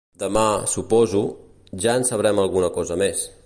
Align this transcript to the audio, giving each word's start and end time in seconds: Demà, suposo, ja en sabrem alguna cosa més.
Demà, 0.21 0.45
suposo, 0.71 1.21
ja 1.85 1.95
en 2.01 2.09
sabrem 2.11 2.43
alguna 2.47 2.73
cosa 2.79 2.99
més. 3.05 3.27